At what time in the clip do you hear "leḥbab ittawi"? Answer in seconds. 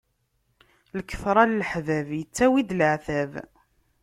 1.59-2.61